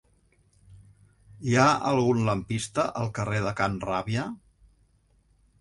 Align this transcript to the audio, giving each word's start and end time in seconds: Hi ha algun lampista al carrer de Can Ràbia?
Hi 1.49 1.53
ha 1.57 1.67
algun 1.91 2.23
lampista 2.29 2.89
al 3.03 3.15
carrer 3.19 3.45
de 3.49 3.55
Can 3.63 3.79
Ràbia? 3.87 4.29